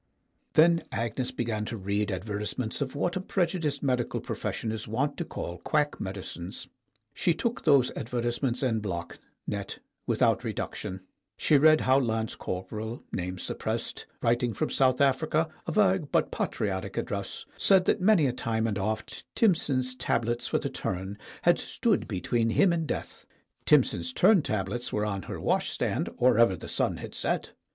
Then 0.53 0.81
Agnes 0.91 1.29
began 1.29 1.63
to 1.65 1.77
read 1.77 2.09
advertisements 2.11 2.81
of 2.81 2.95
what 2.95 3.15
ONE 3.15 3.21
STONE 3.21 3.21
83 3.21 3.21
a 3.21 3.27
prejudiced 3.33 3.83
medical 3.83 4.19
profession 4.19 4.71
is 4.71 4.87
wont 4.87 5.15
to 5.17 5.25
call 5.25 5.59
quack 5.59 5.99
medicines. 6.01 6.67
She 7.13 7.35
took 7.35 7.63
those 7.63 7.91
advertisements 7.95 8.63
en 8.63 8.79
bloc, 8.79 9.19
net, 9.45 9.77
without 10.07 10.43
reduction. 10.43 11.05
She 11.37 11.55
read 11.59 11.81
how 11.81 11.99
Lance 11.99 12.33
Corporal 12.33 13.03
Name 13.11 13.37
Suppressed, 13.37 14.07
writing 14.23 14.53
from 14.55 14.71
South 14.71 15.01
Africa 15.01 15.49
a 15.67 15.71
vague 15.71 16.11
but 16.11 16.31
patriotic 16.31 16.97
address 16.97 17.45
said 17.55 17.85
that 17.85 18.01
many 18.01 18.25
a 18.25 18.33
time 18.33 18.65
and 18.65 18.79
oft 18.79 19.23
Timson's 19.35 19.93
Tablets 19.95 20.47
for 20.47 20.57
the 20.57 20.67
Turn 20.71 21.15
had 21.43 21.59
stood 21.59 22.07
be 22.07 22.19
tween 22.21 22.49
him 22.49 22.73
and 22.73 22.87
death. 22.87 23.27
Timson's 23.65 24.13
Turn 24.13 24.41
Tablets 24.41 24.91
were 24.91 25.05
on 25.05 25.21
her 25.21 25.39
washstand 25.39 26.09
or 26.17 26.39
ever 26.39 26.55
the 26.55 26.67
sun 26.67 26.97
had 26.97 27.13
set. 27.13 27.51